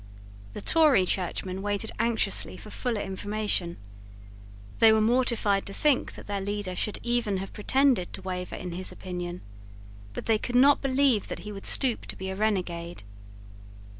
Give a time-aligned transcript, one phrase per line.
[0.53, 3.77] The Tory churchmen waited anxiously for fuller information.
[4.79, 8.71] They were mortified to think that their leader should even have pretended to waver in
[8.71, 9.41] his opinion;
[10.13, 13.03] but they could not believe that he would stoop to be a renegade.